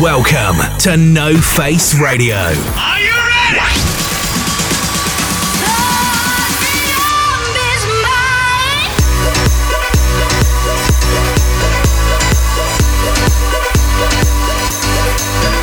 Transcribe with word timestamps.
Welcome 0.00 0.78
to 0.80 0.96
No 0.96 1.36
Face 1.36 1.98
Radio. 1.98 2.36
Are 2.36 3.00
you 3.00 3.10
ready? 3.10 3.58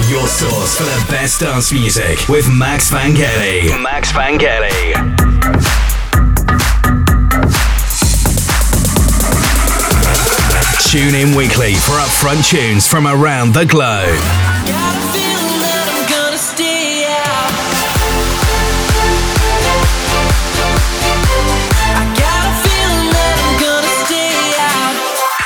Your 0.10 0.28
source 0.28 0.78
for 0.78 0.84
the 0.84 1.06
best 1.10 1.40
dance 1.40 1.72
music 1.72 2.28
with 2.30 2.48
Max 2.52 2.92
Vangeli. 2.92 3.82
Max 3.82 4.12
Vangeli. 4.12 5.35
Tune 10.96 11.14
in 11.14 11.36
weekly 11.36 11.74
for 11.74 11.92
upfront 11.92 12.50
tunes 12.50 12.88
from 12.88 13.06
around 13.06 13.54
the 13.54 13.66
globe. 13.66 14.08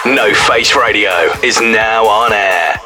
No 0.05 0.31
Face 0.35 0.75
Radio 0.75 1.33
is 1.41 1.59
now 1.59 2.05
on 2.05 2.31
air. 2.31 2.78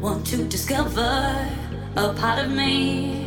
want 0.00 0.26
to 0.26 0.44
discover 0.44 1.46
a 1.96 2.14
part 2.14 2.42
of 2.42 2.50
me. 2.50 3.26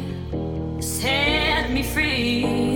Set 0.80 1.70
me 1.70 1.84
free. 1.84 2.73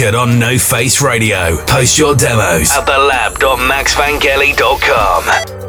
Featured 0.00 0.14
on 0.14 0.38
No 0.38 0.56
Face 0.56 1.02
Radio. 1.02 1.62
Post 1.66 1.98
your 1.98 2.14
demos 2.14 2.70
at 2.70 2.86
thelab.maxvangeli.com. 2.86 5.59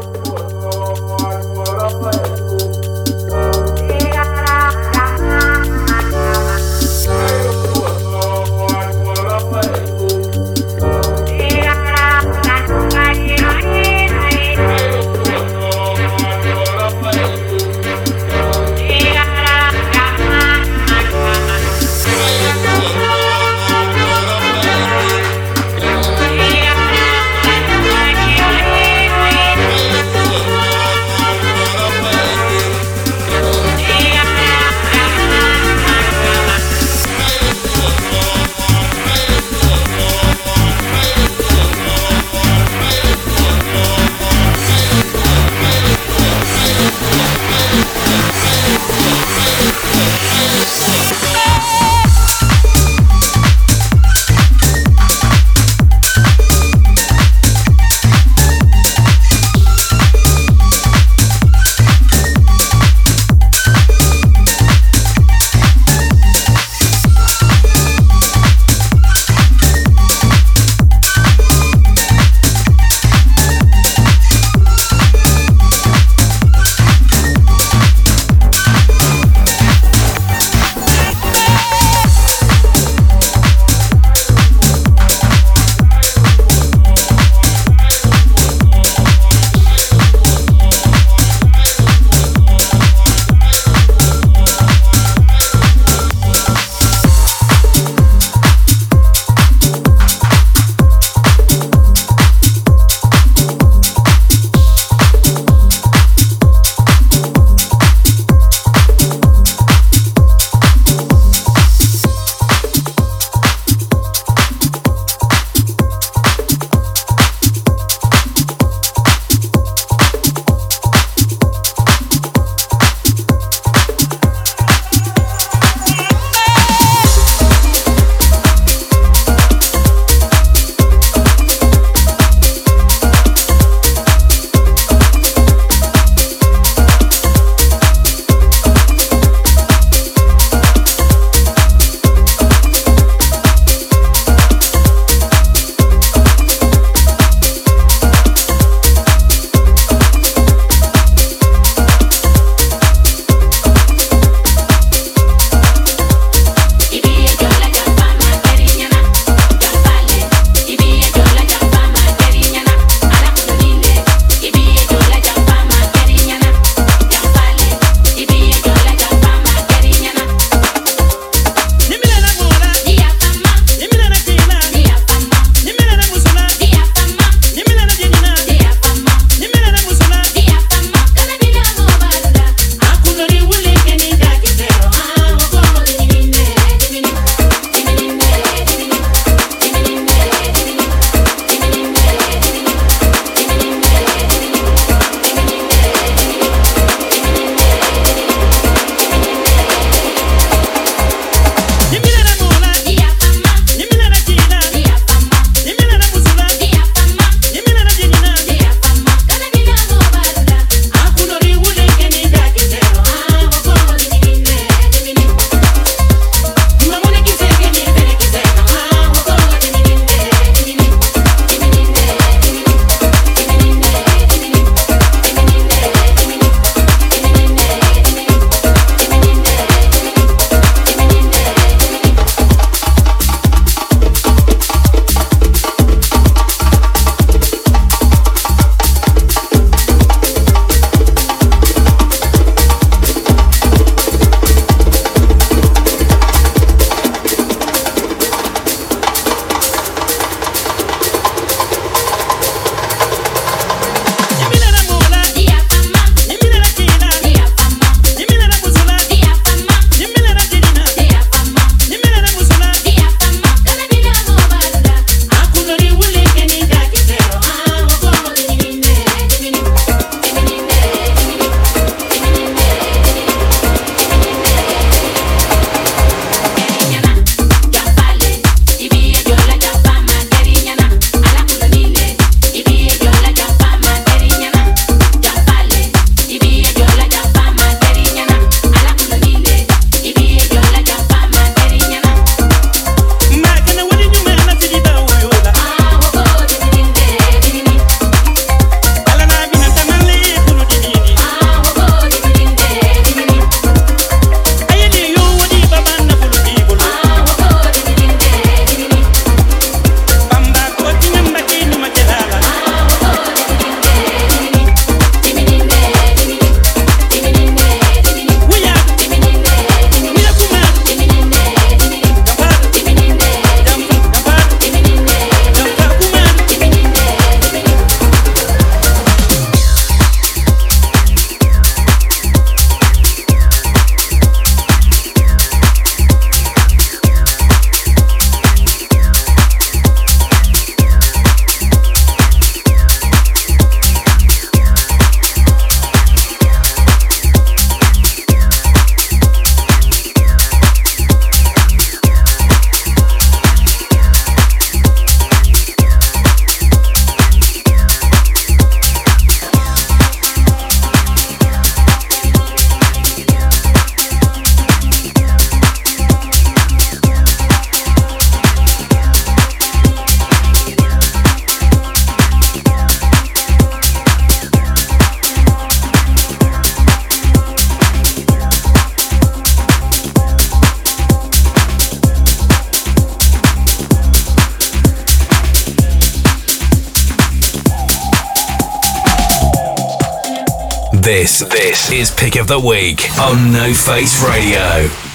This, 391.50 391.91
is 391.91 392.12
Pick 392.12 392.36
of 392.36 392.45
the 392.45 392.60
Week 392.60 393.10
on 393.19 393.51
No 393.51 393.74
Face 393.74 394.24
Radio. 394.24 395.11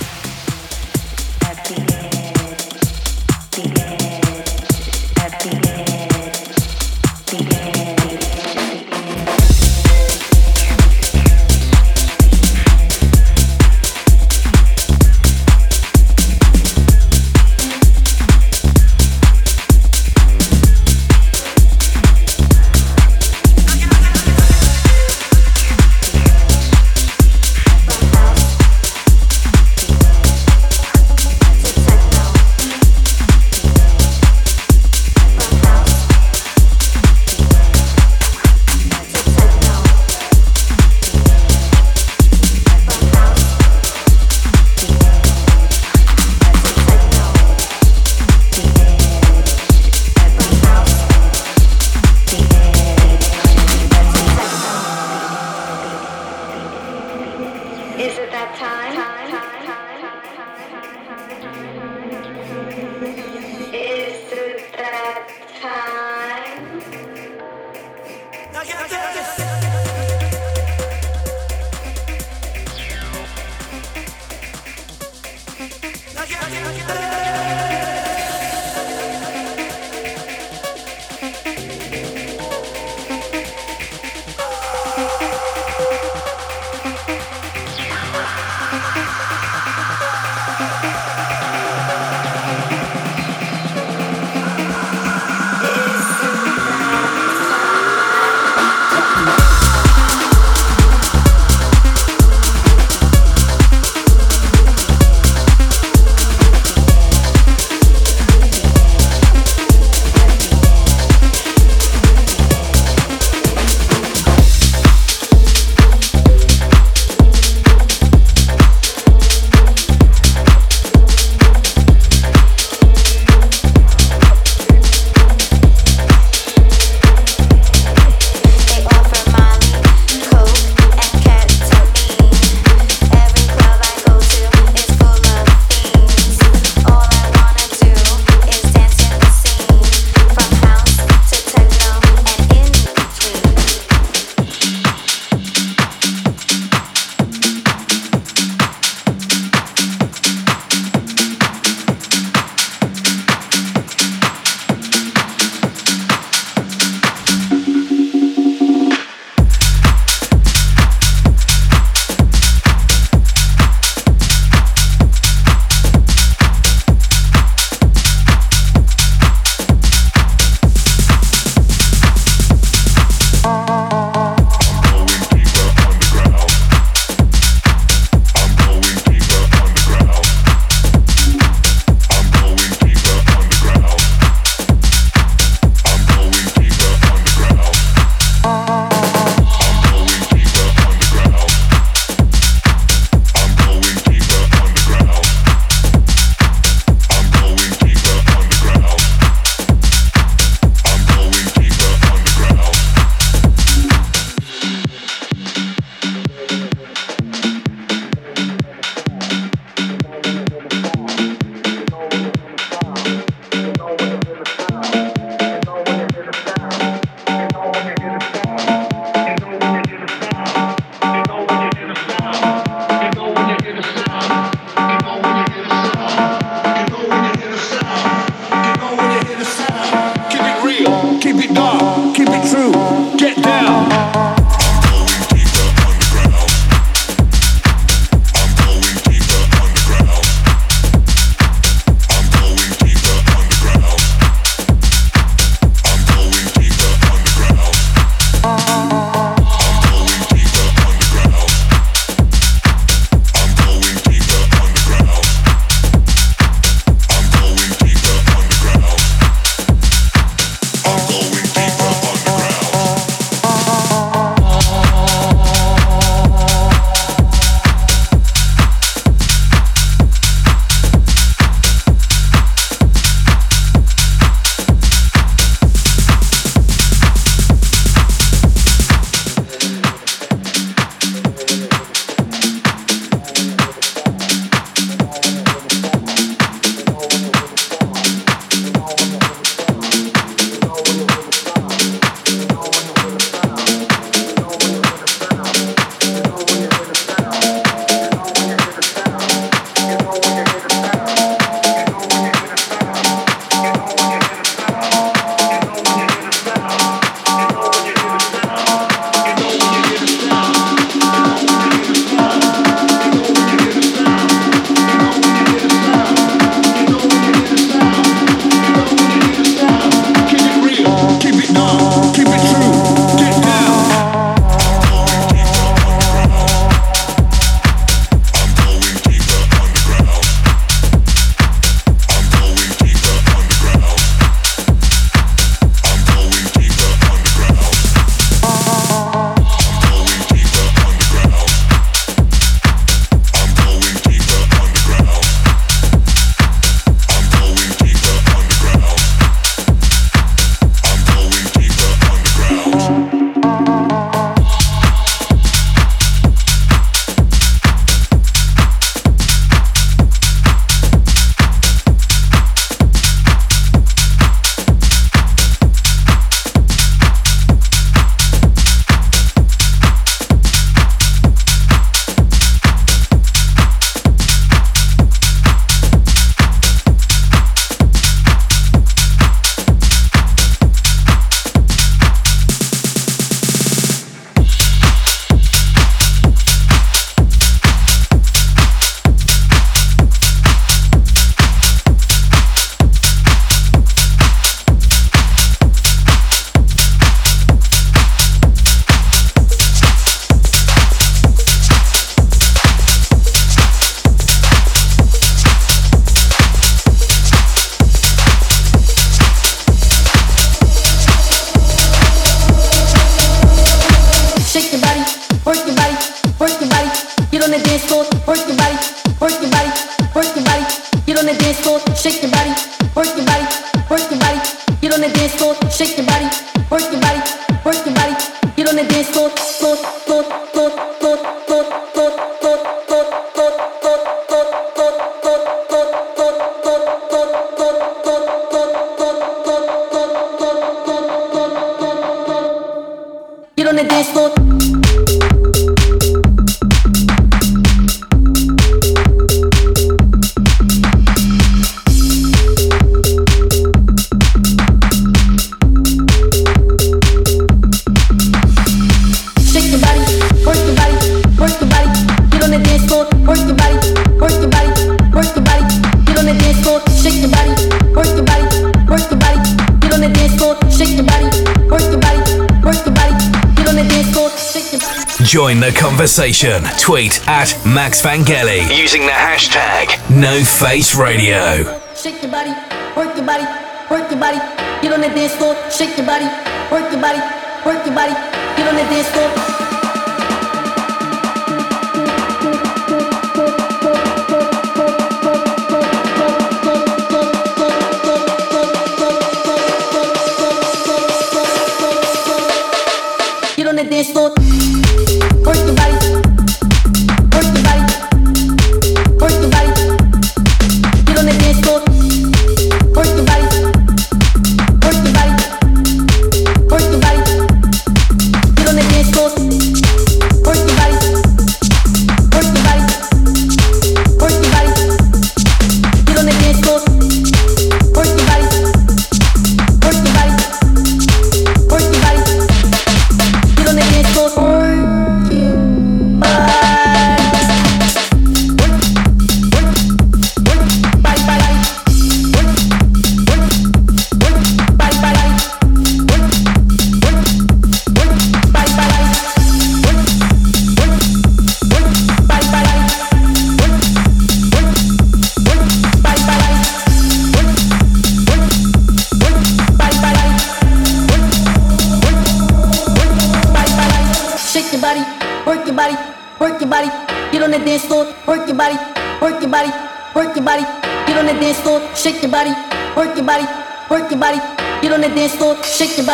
Conversation. 475.73 476.63
Tweet 476.79 477.27
at 477.29 477.55
Max 477.67 478.03
Vangeli 478.03 478.67
using 478.77 479.03
the 479.03 479.13
hashtag 479.13 479.87
NoFaceRadio. 480.13 481.81
Shake 481.97 482.23
your 482.23 482.31
body, 482.31 482.51
work 482.97 483.17
your 483.17 483.27
body, 483.27 483.45
work 483.91 484.11
your 484.11 484.21
body. 484.21 484.39
Get 484.83 484.93
on 484.93 485.01
the 485.01 485.09
dance 485.09 485.35
floor, 485.35 485.57
shake 485.71 485.97
your 485.97 486.07
body, 486.07 486.27
work 486.71 486.93
your 486.93 487.01
body, 487.01 487.21
work 487.65 487.85
your 487.87 487.95
body. 487.95 488.15
Get 488.57 488.69
on 488.69 488.77
the 488.77 488.83
dance 488.83 489.09
floor. 489.09 489.66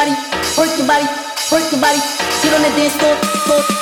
body, 0.03 0.15
work 0.59 0.77
your 0.79 0.87
body, 0.87 1.07
work 1.53 1.71
your 1.71 1.81
body. 1.81 2.01
Get 2.43 2.55
on 2.55 2.63
the 2.63 2.71
dance 2.77 2.97
floor, 2.97 3.17
floor. 3.47 3.82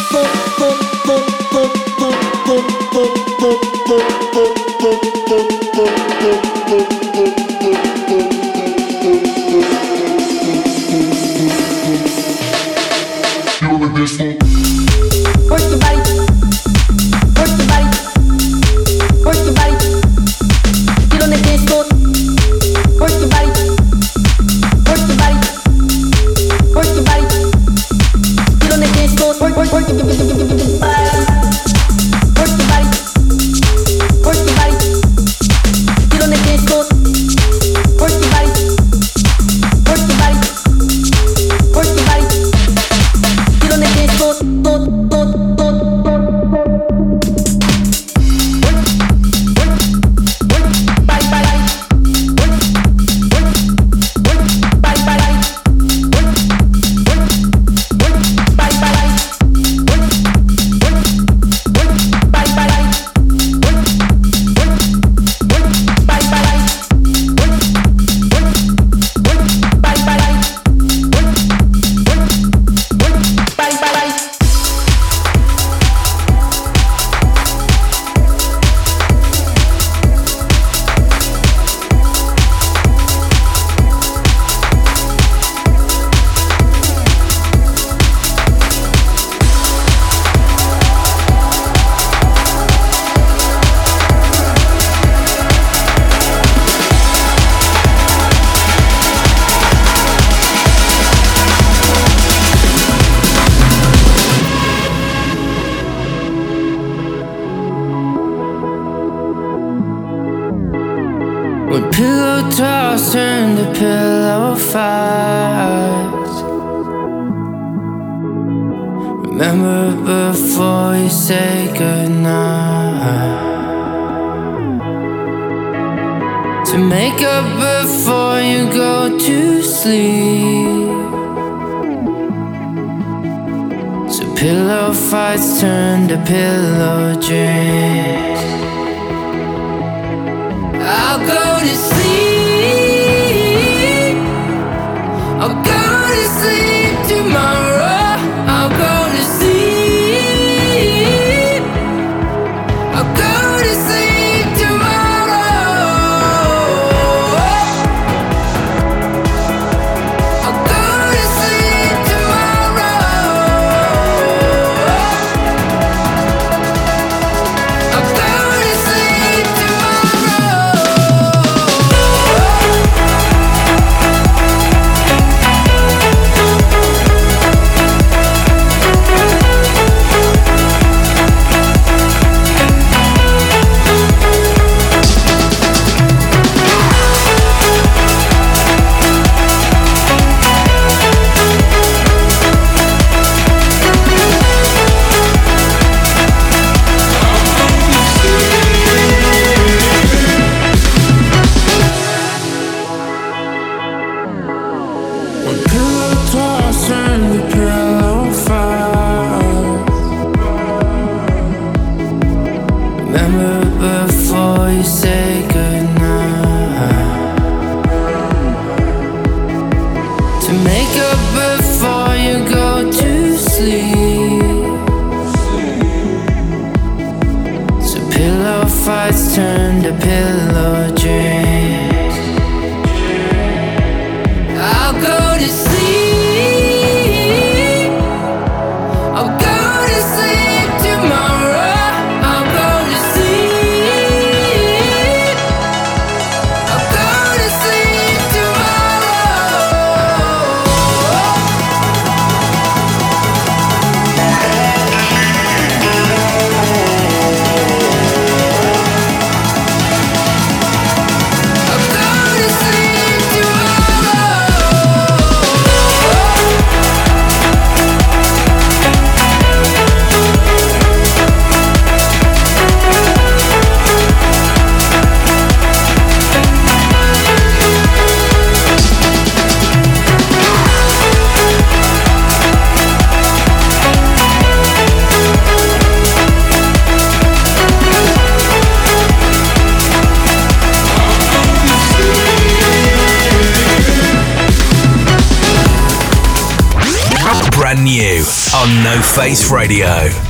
Face 299.30 299.48
Radio. 299.48 300.29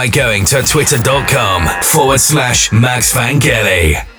By 0.00 0.08
going 0.08 0.46
to 0.46 0.62
twitter.com 0.62 1.68
forward 1.82 2.18
slash 2.20 2.72
Max 2.72 3.12
Vangeli. 3.12 4.09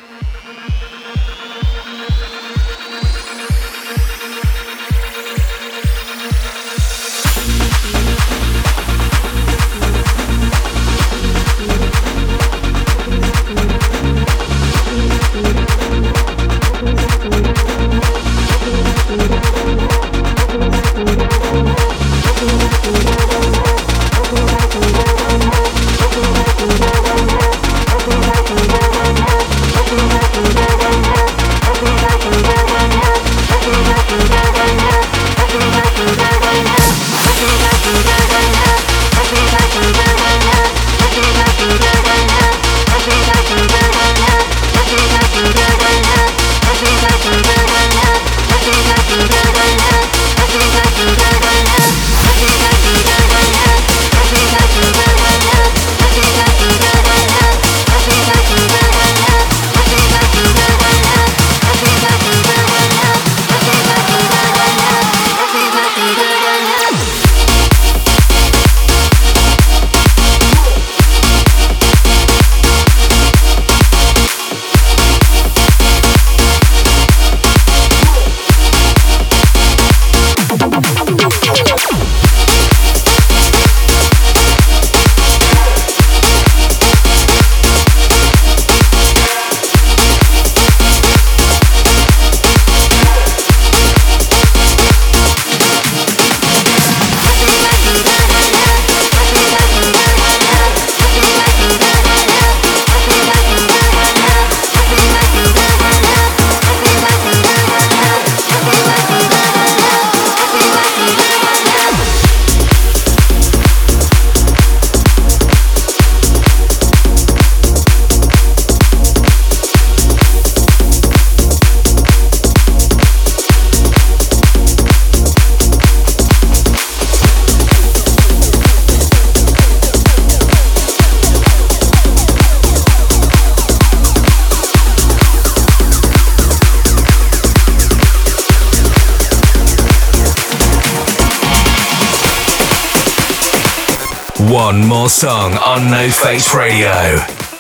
More 145.02 145.10
song 145.10 145.54
on 145.58 145.89
No 145.89 146.12
Face 146.12 146.54
Radio. 146.54 147.51